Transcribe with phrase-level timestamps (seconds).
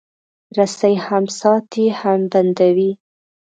[0.57, 2.91] رسۍ هم ساتي، هم بندوي.